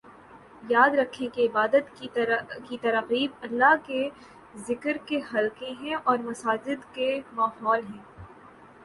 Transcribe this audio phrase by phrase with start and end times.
[0.63, 1.89] یاد رکھیں عبادت
[1.99, 4.09] کی تراغیب اللہ کے
[4.67, 8.01] ذکر کے حلقے ہیں اور مساجد کے ماحول ہیں